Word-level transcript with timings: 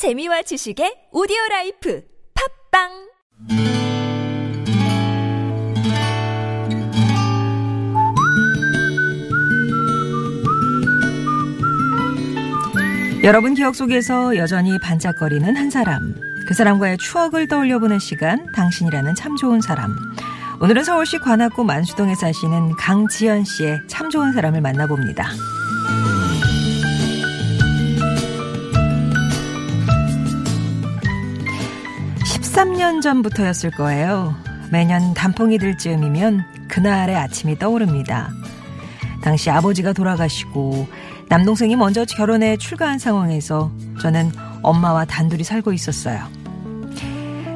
재미와 0.00 0.40
지식의 0.40 1.12
오디오 1.12 1.36
life 1.50 2.02
팟빵 2.72 2.88
여러분 13.22 13.52
기억 13.52 13.74
속에서 13.74 14.38
여전히 14.38 14.78
반짝거리는 14.78 15.54
한 15.54 15.68
사람. 15.68 16.14
그 16.48 16.54
사람과의 16.54 16.96
추억을 16.96 17.46
떠올려보는 17.46 17.98
시간, 17.98 18.46
당신이라는 18.54 19.14
참 19.16 19.36
좋은 19.36 19.60
사람. 19.60 19.94
오늘은 20.62 20.82
서울시 20.82 21.18
관악구 21.18 21.64
만수동에 21.64 22.14
사시는 22.14 22.76
강지연 22.76 23.44
씨의 23.44 23.82
참 23.86 24.08
좋은 24.08 24.32
사람을 24.32 24.62
만나봅니다. 24.62 25.59
13년 32.60 33.00
전부터였을 33.00 33.70
거예요. 33.70 34.34
매년 34.70 35.14
단풍이 35.14 35.56
들 35.56 35.78
즈음이면 35.78 36.68
그날의 36.68 37.16
아침이 37.16 37.58
떠오릅니다. 37.58 38.30
당시 39.22 39.48
아버지가 39.50 39.94
돌아가시고 39.94 40.86
남동생이 41.28 41.76
먼저 41.76 42.04
결혼해 42.04 42.58
출가한 42.58 42.98
상황에서 42.98 43.70
저는 44.02 44.32
엄마와 44.62 45.06
단둘이 45.06 45.42
살고 45.42 45.72
있었어요. 45.72 46.20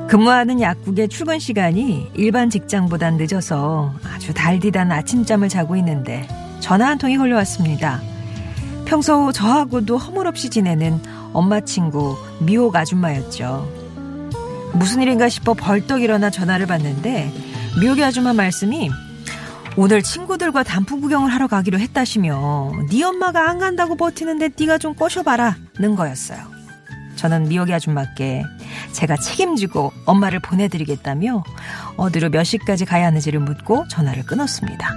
근무하는 0.09 0.61
약국의 0.61 1.09
출근 1.09 1.39
시간이 1.39 2.11
일반 2.15 2.49
직장보단 2.49 3.17
늦어서 3.19 3.93
아주 4.05 4.33
달디단 4.33 4.91
아침잠을 4.91 5.51
자고 5.51 5.77
있는데 5.77 6.27
전화 6.61 6.89
한 6.89 6.99
통이 6.99 7.19
걸려왔습니다. 7.19 8.01
평소 8.87 9.33
저하고도 9.33 9.99
허물없이 9.99 10.49
지내는 10.49 11.01
엄마 11.33 11.61
친구 11.61 12.17
미옥 12.41 12.77
아줌마였죠. 12.77 13.84
무슨 14.75 15.03
일인가 15.03 15.29
싶어 15.29 15.55
벌떡 15.55 16.03
일어나 16.03 16.31
전화를 16.31 16.67
받는데 16.67 17.33
미옥이 17.81 18.05
아줌마 18.05 18.33
말씀이 18.33 18.91
오늘 19.77 20.03
친구들과 20.03 20.63
단풍 20.63 21.01
구경을 21.01 21.33
하러 21.33 21.49
가기로 21.49 21.79
했다시며 21.79 22.73
네 22.91 23.03
엄마가 23.03 23.51
안 23.51 23.59
간다고 23.59 23.97
버티는데 23.97 24.51
네가 24.59 24.79
좀 24.79 24.95
꼬셔봐라는 24.95 25.97
거였어요. 25.97 26.39
저는 27.17 27.49
미옥이 27.49 27.73
아줌마께 27.73 28.45
제가 28.93 29.17
책임지고 29.17 29.93
엄마를 30.05 30.41
보내드리겠다며 30.41 31.43
어디로 31.97 32.31
몇 32.31 32.45
시까지 32.45 32.85
가야 32.85 33.07
하는지를 33.07 33.41
묻고 33.41 33.89
전화를 33.89 34.25
끊었습니다. 34.27 34.95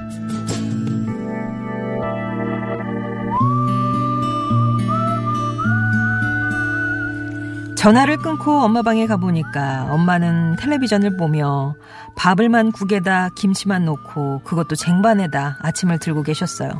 전화를 7.77 8.17
끊고 8.17 8.59
엄마 8.59 8.81
방에 8.81 9.05
가보니까 9.05 9.87
엄마는 9.91 10.55
텔레비전을 10.55 11.15
보며 11.15 11.75
밥을만 12.15 12.71
국에다 12.71 13.29
김치만 13.35 13.85
놓고 13.85 14.41
그것도 14.43 14.75
쟁반에다 14.75 15.59
아침을 15.61 15.99
들고 15.99 16.23
계셨어요. 16.23 16.71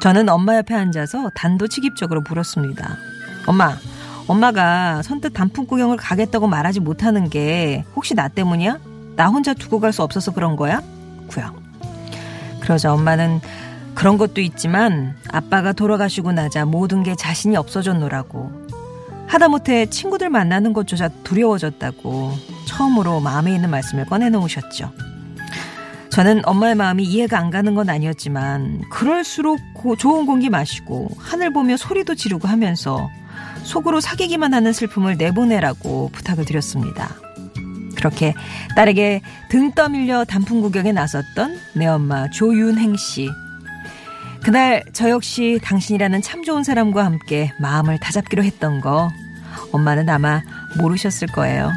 저는 0.00 0.28
엄마 0.28 0.56
옆에 0.56 0.74
앉아서 0.74 1.30
단도직입적으로 1.34 2.20
물었습니다. 2.20 2.96
엄마, 3.46 3.76
엄마가 4.28 5.02
선뜻 5.02 5.34
단풍 5.34 5.66
구경을 5.66 5.96
가겠다고 5.96 6.46
말하지 6.46 6.78
못하는 6.78 7.28
게 7.28 7.84
혹시 7.96 8.14
나 8.14 8.28
때문이야? 8.28 8.78
나 9.16 9.26
혼자 9.26 9.52
두고 9.52 9.80
갈 9.80 9.92
수 9.92 10.04
없어서 10.04 10.32
그런 10.32 10.54
거야? 10.54 10.80
구요. 11.26 11.52
그러자 12.60 12.92
엄마는 12.92 13.40
그런 13.96 14.16
것도 14.16 14.40
있지만 14.42 15.16
아빠가 15.32 15.72
돌아가시고 15.72 16.30
나자 16.30 16.64
모든 16.64 17.02
게 17.02 17.16
자신이 17.16 17.56
없어졌노라고 17.56 18.67
하다못해 19.28 19.86
친구들 19.86 20.30
만나는 20.30 20.72
것조차 20.72 21.08
두려워졌다고 21.22 22.32
처음으로 22.66 23.20
마음에 23.20 23.54
있는 23.54 23.70
말씀을 23.70 24.06
꺼내놓으셨죠. 24.06 24.90
저는 26.10 26.42
엄마의 26.46 26.74
마음이 26.74 27.04
이해가 27.04 27.38
안 27.38 27.50
가는 27.50 27.74
건 27.74 27.90
아니었지만 27.90 28.82
그럴수록 28.90 29.58
좋은 29.98 30.26
공기 30.26 30.50
마시고 30.50 31.10
하늘 31.18 31.52
보며 31.52 31.76
소리도 31.76 32.14
지르고 32.14 32.48
하면서 32.48 33.08
속으로 33.62 34.00
사귀기만 34.00 34.54
하는 34.54 34.72
슬픔을 34.72 35.16
내보내라고 35.16 36.10
부탁을 36.12 36.44
드렸습니다. 36.44 37.14
그렇게 37.94 38.34
딸에게 38.74 39.20
등 39.50 39.72
떠밀려 39.72 40.24
단풍 40.24 40.60
구경에 40.60 40.92
나섰던 40.92 41.58
내 41.74 41.86
엄마 41.86 42.28
조윤행 42.30 42.96
씨. 42.96 43.28
그날 44.48 44.82
저 44.94 45.10
역시 45.10 45.60
당신이라는 45.62 46.22
참 46.22 46.42
좋은 46.42 46.64
사람과 46.64 47.04
함께 47.04 47.52
마음을 47.60 48.00
다잡기로 48.00 48.42
했던 48.42 48.80
거 48.80 49.10
엄마는 49.72 50.08
아마 50.08 50.40
모르셨을 50.78 51.28
거예요. 51.28 51.70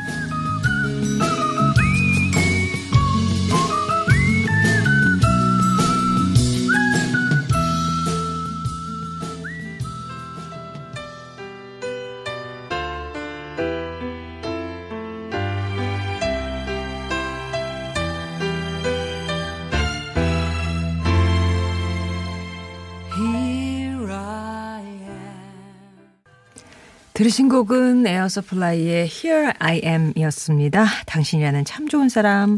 들으신 27.21 27.49
곡은 27.49 28.07
에어서플라이의 28.07 29.07
Here 29.07 29.51
I 29.59 29.81
Am 29.85 30.11
이었습니다. 30.15 30.85
당신이라는 31.05 31.65
참 31.65 31.87
좋은 31.87 32.09
사람. 32.09 32.57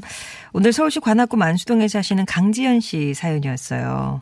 오늘 0.54 0.72
서울시 0.72 1.02
관악구 1.02 1.36
만수동에 1.36 1.90
사시는 1.90 2.26
강지연 2.26 2.80
씨 2.80 3.14
사연이었어요. 3.14 4.22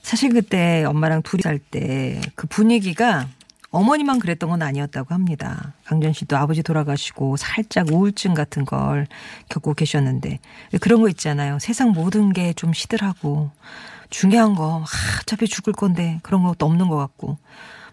사실 0.00 0.32
그때 0.32 0.84
엄마랑 0.84 1.20
둘이 1.20 1.42
살 1.42 1.58
때 1.58 2.18
그 2.34 2.46
분위기가 2.46 3.28
어머니만 3.70 4.20
그랬던 4.20 4.48
건 4.48 4.62
아니었다고 4.62 5.12
합니다. 5.12 5.74
강지연 5.84 6.14
씨도 6.14 6.34
아버지 6.38 6.62
돌아가시고 6.62 7.36
살짝 7.36 7.92
우울증 7.92 8.32
같은 8.32 8.64
걸 8.64 9.06
겪고 9.50 9.74
계셨는데 9.74 10.38
그런 10.80 11.02
거 11.02 11.10
있잖아요. 11.10 11.58
세상 11.58 11.90
모든 11.90 12.32
게 12.32 12.54
좀 12.54 12.72
시들하고 12.72 13.50
중요한 14.08 14.54
거 14.54 14.86
어차피 15.20 15.46
죽을 15.46 15.74
건데 15.74 16.20
그런 16.22 16.42
것도 16.42 16.64
없는 16.64 16.88
것 16.88 16.96
같고 16.96 17.36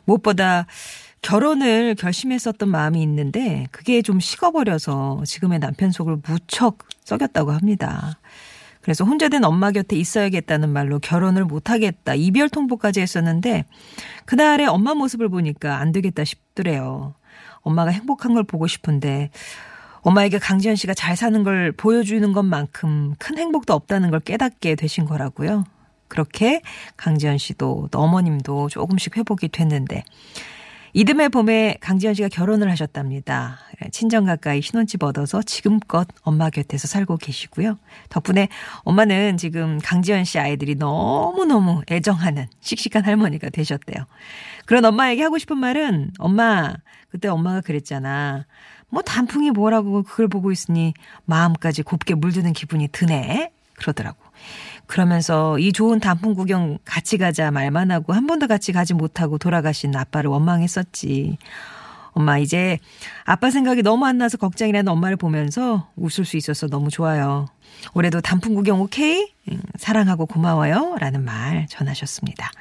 무엇보다 0.06 0.68
결혼을 1.26 1.96
결심했었던 1.96 2.70
마음이 2.70 3.02
있는데 3.02 3.66
그게 3.72 4.04
좀 4.04 4.20
식어버려서 4.20 5.24
지금의 5.26 5.58
남편 5.58 5.90
속을 5.90 6.18
무척 6.24 6.88
썩였다고 7.04 7.52
합니다. 7.52 8.20
그래서 8.82 9.04
혼자 9.06 9.28
된 9.28 9.44
엄마 9.44 9.72
곁에 9.72 9.96
있어야겠다는 9.96 10.70
말로 10.70 11.00
결혼을 11.00 11.44
못하겠다. 11.44 12.14
이별 12.14 12.48
통보까지 12.48 13.02
했었는데 13.02 13.66
그날의 14.26 14.68
엄마 14.68 14.94
모습을 14.94 15.28
보니까 15.30 15.78
안 15.78 15.92
되겠다 15.92 16.24
싶더래요. 16.24 17.16
엄마가 17.62 17.90
행복한 17.90 18.36
걸 18.36 18.44
보고 18.44 18.68
싶은데 18.68 19.32
엄마에게 20.02 20.38
강지현 20.38 20.76
씨가 20.76 20.94
잘 20.94 21.18
사는 21.18 21.42
걸 21.42 21.72
보여주는 21.72 22.34
것만큼 22.34 23.16
큰 23.18 23.38
행복도 23.40 23.74
없다는 23.74 24.12
걸 24.12 24.20
깨닫게 24.20 24.76
되신 24.76 25.06
거라고요. 25.06 25.64
그렇게 26.08 26.62
강지현 26.98 27.40
씨도 27.40 27.88
또 27.90 28.00
어머님도 28.00 28.70
조금씩 28.70 29.18
회복이 29.18 29.48
됐는데 29.48 30.04
이듬해 30.98 31.28
봄에 31.28 31.76
강지현 31.82 32.14
씨가 32.14 32.30
결혼을 32.30 32.72
하셨답니다. 32.72 33.60
친정 33.92 34.24
가까이 34.24 34.62
신혼집 34.62 35.04
얻어서 35.04 35.42
지금껏 35.42 36.08
엄마 36.22 36.50
곁에서 36.50 36.88
살고 36.88 37.18
계시고요. 37.18 37.78
덕분에 38.08 38.48
엄마는 38.86 39.36
지금 39.36 39.78
강지현 39.84 40.24
씨 40.24 40.40
아이들이 40.40 40.76
너무너무 40.76 41.82
애정하는 41.92 42.48
씩씩한 42.62 43.04
할머니가 43.04 43.50
되셨대요. 43.50 44.06
그런 44.66 44.86
엄마에게 44.86 45.22
하고 45.22 45.38
싶은 45.38 45.58
말은 45.58 46.12
엄마 46.18 46.74
그때 47.10 47.28
엄마가 47.28 47.60
그랬잖아. 47.60 48.46
뭐 48.88 49.02
단풍이 49.02 49.52
뭐라고 49.52 50.04
그걸 50.04 50.30
보고 50.30 50.54
있으니 50.54 50.94
마음까지 51.26 51.84
곱게 51.84 52.16
물드는 52.16 52.54
기분이 52.54 52.88
드네. 52.88 53.52
그러더라고. 53.78 54.18
그러면서 54.88 55.58
이 55.60 55.72
좋은 55.72 56.00
단풍 56.00 56.34
구경 56.34 56.78
같이 56.86 57.18
가자 57.18 57.52
말만 57.52 57.92
하고 57.92 58.14
한 58.14 58.28
번도 58.28 58.48
같이 58.48 58.72
가지 58.72 58.94
못하고 58.94 59.38
돌아가신 59.38 59.96
아빠를 59.96 60.30
원망했었지. 60.30 61.38
엄마 62.12 62.38
이제 62.38 62.80
아빠 63.26 63.52
생각이 63.52 63.82
너무 63.82 64.06
안 64.06 64.18
나서 64.18 64.38
걱정이라는 64.38 64.90
엄마를 64.90 65.18
보면서 65.18 65.90
웃을 65.98 66.24
수 66.24 66.38
있어서 66.38 66.68
너무 66.68 66.90
좋아요. 66.90 67.48
올해도 67.94 68.22
단풍 68.22 68.56
구경 68.56 68.80
오케이? 68.80 69.34
응, 69.52 69.60
사랑하고 69.78 70.26
고마워요. 70.26 70.96
라는 71.00 71.26
말 71.26 71.68
전하셨습니다. 71.68 72.52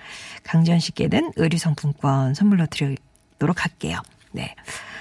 강지현 0.43 0.81
씨께는 0.81 1.32
의류 1.37 1.56
상품권 1.58 2.34
선물로 2.34 2.66
드리도록 2.66 3.64
할게요. 3.64 4.00
네. 4.32 4.56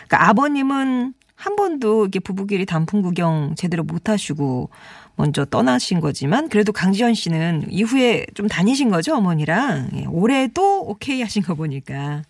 그러니까 0.07 0.30
아버님은 0.30 1.15
한 1.44 1.57
번도 1.57 2.04
이렇게 2.06 2.19
부부끼리 2.19 2.66
단풍 2.66 3.01
구경 3.01 3.54
제대로 3.57 3.84
못 3.84 4.07
하시고 4.07 4.69
먼저 5.18 5.44
떠나신 5.44 6.00
거지만 6.00 6.48
그래도 6.48 6.72
강지현 6.72 7.16
씨는 7.16 7.66
이후에 7.69 8.25
좀 8.34 8.48
다니신 8.48 8.90
거죠 8.90 9.13
어머니랑 9.18 9.90
예, 9.95 10.06
올해도 10.06 10.84
오케이 10.88 11.22
하신 11.22 11.44
거 11.44 11.54
보니까 11.54 12.22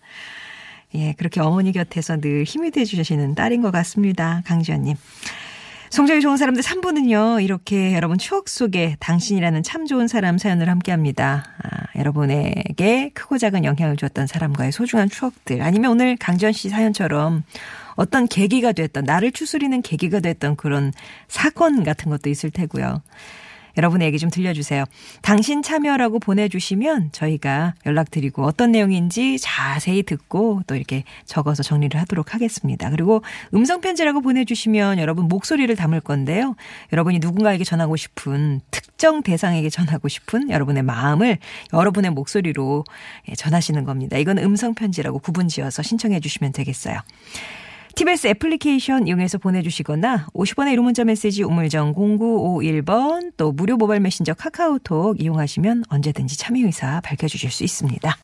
예, 0.96 1.12
그렇게 1.12 1.40
어머니 1.40 1.70
곁에서 1.70 2.16
늘 2.16 2.42
힘이 2.42 2.72
돼 2.72 2.84
주시는 2.84 3.36
딸인 3.36 3.62
것 3.62 3.70
같습니다. 3.70 4.42
강지연님. 4.46 4.96
성적이 5.94 6.22
좋은 6.22 6.36
사람들 6.36 6.60
3부는요, 6.60 7.40
이렇게 7.40 7.94
여러분 7.94 8.18
추억 8.18 8.48
속에 8.48 8.96
당신이라는 8.98 9.62
참 9.62 9.86
좋은 9.86 10.08
사람 10.08 10.38
사연을 10.38 10.68
함께 10.68 10.90
합니다. 10.90 11.44
아, 11.62 11.86
여러분에게 11.96 13.10
크고 13.14 13.38
작은 13.38 13.64
영향을 13.64 13.94
주었던 13.94 14.26
사람과의 14.26 14.72
소중한 14.72 15.08
추억들. 15.08 15.62
아니면 15.62 15.92
오늘 15.92 16.16
강지연 16.16 16.50
씨 16.50 16.68
사연처럼 16.68 17.44
어떤 17.94 18.26
계기가 18.26 18.72
됐던, 18.72 19.04
나를 19.04 19.30
추스리는 19.30 19.82
계기가 19.82 20.18
됐던 20.18 20.56
그런 20.56 20.92
사건 21.28 21.84
같은 21.84 22.10
것도 22.10 22.28
있을 22.28 22.50
테고요. 22.50 23.00
여러분의 23.76 24.06
얘기 24.06 24.18
좀 24.18 24.30
들려주세요. 24.30 24.84
당신 25.22 25.62
참여라고 25.62 26.18
보내주시면 26.18 27.10
저희가 27.12 27.74
연락드리고 27.86 28.44
어떤 28.44 28.72
내용인지 28.72 29.38
자세히 29.40 30.02
듣고 30.02 30.62
또 30.66 30.74
이렇게 30.76 31.04
적어서 31.24 31.62
정리를 31.62 31.98
하도록 32.00 32.34
하겠습니다. 32.34 32.90
그리고 32.90 33.22
음성편지라고 33.54 34.20
보내주시면 34.20 34.98
여러분 34.98 35.28
목소리를 35.28 35.74
담을 35.76 36.00
건데요. 36.00 36.56
여러분이 36.92 37.18
누군가에게 37.18 37.64
전하고 37.64 37.96
싶은 37.96 38.60
특정 38.70 39.22
대상에게 39.22 39.70
전하고 39.70 40.08
싶은 40.08 40.50
여러분의 40.50 40.82
마음을 40.82 41.38
여러분의 41.72 42.10
목소리로 42.12 42.84
예, 43.28 43.34
전하시는 43.34 43.84
겁니다. 43.84 44.16
이건 44.16 44.38
음성편지라고 44.38 45.18
구분 45.18 45.48
지어서 45.48 45.82
신청해 45.82 46.20
주시면 46.20 46.52
되겠어요. 46.52 47.00
TBS 47.94 48.26
애플리케이션 48.26 49.06
이용해서 49.06 49.38
보내주시거나 49.38 50.26
50원의 50.34 50.74
1호 50.74 50.82
문자 50.82 51.04
메시지 51.04 51.44
우물정 51.44 51.94
0951번 51.94 53.32
또 53.36 53.52
무료 53.52 53.76
모바일 53.76 54.00
메신저 54.00 54.34
카카오톡 54.34 55.20
이용하시면 55.20 55.84
언제든지 55.88 56.36
참여 56.36 56.66
의사 56.66 57.00
밝혀주실 57.02 57.52
수 57.52 57.62
있습니다. 57.62 58.10